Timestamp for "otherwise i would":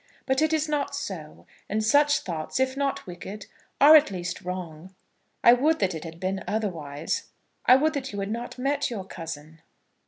6.47-7.93